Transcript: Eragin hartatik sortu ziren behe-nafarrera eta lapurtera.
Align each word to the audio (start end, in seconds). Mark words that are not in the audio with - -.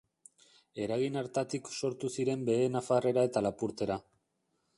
Eragin 0.85 1.19
hartatik 1.21 1.69
sortu 1.81 2.11
ziren 2.15 2.47
behe-nafarrera 2.49 3.27
eta 3.31 3.45
lapurtera. 3.49 4.01